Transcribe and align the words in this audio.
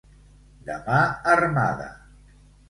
De 0.69 0.77
mà 0.87 1.01
armada. 1.35 1.87